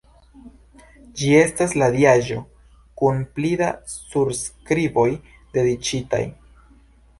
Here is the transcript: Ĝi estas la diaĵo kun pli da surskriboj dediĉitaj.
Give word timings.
Ĝi 1.19 1.27
estas 1.41 1.75
la 1.81 1.89
diaĵo 1.97 2.39
kun 3.03 3.21
pli 3.37 3.53
da 3.61 3.69
surskriboj 3.93 5.09
dediĉitaj. 5.59 6.25